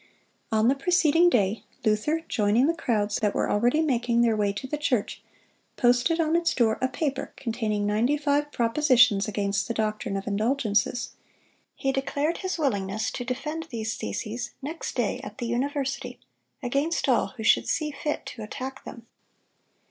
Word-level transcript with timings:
On 0.51 0.67
the 0.67 0.73
preceding 0.73 1.29
day, 1.29 1.63
Luther, 1.85 2.21
joining 2.27 2.65
the 2.65 2.73
crowds 2.73 3.17
that 3.17 3.35
were 3.35 3.51
already 3.51 3.83
making 3.83 4.21
their 4.21 4.35
way 4.35 4.51
to 4.51 4.65
the 4.65 4.75
church, 4.79 5.21
posted 5.77 6.19
on 6.19 6.35
its 6.35 6.55
door 6.55 6.79
a 6.81 6.87
paper 6.87 7.33
containing 7.37 7.85
ninety 7.85 8.17
five 8.17 8.51
propositions 8.51 9.27
against 9.27 9.67
the 9.67 9.75
doctrine 9.75 10.17
of 10.17 10.25
indulgences. 10.25 11.11
He 11.75 11.91
declared 11.91 12.39
his 12.39 12.57
willingness 12.57 13.11
to 13.11 13.23
defend 13.23 13.65
these 13.69 13.95
theses 13.95 14.53
next 14.59 14.95
day 14.95 15.19
at 15.23 15.37
the 15.37 15.45
university, 15.45 16.19
against 16.63 17.07
all 17.07 17.33
who 17.37 17.43
should 17.43 17.67
see 17.67 17.91
fit 17.91 18.25
to 18.25 18.41
attack 18.41 18.83
them. 18.83 19.05